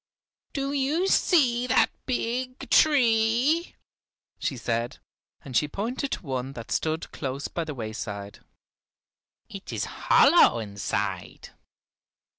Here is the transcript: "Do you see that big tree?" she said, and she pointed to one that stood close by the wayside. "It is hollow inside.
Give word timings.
"Do 0.53 0.71
you 0.73 1.07
see 1.07 1.67
that 1.67 1.91
big 2.07 2.71
tree?" 2.71 3.75
she 4.39 4.57
said, 4.57 4.97
and 5.45 5.55
she 5.55 5.67
pointed 5.67 6.11
to 6.13 6.25
one 6.25 6.53
that 6.53 6.71
stood 6.71 7.11
close 7.11 7.47
by 7.47 7.65
the 7.65 7.75
wayside. 7.75 8.39
"It 9.47 9.71
is 9.71 9.85
hollow 9.85 10.57
inside. 10.57 11.49